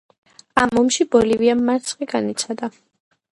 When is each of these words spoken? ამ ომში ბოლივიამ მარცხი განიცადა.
ამ 0.61 0.71
ომში 0.81 1.07
ბოლივიამ 1.15 1.61
მარცხი 1.67 2.09
განიცადა. 2.15 2.71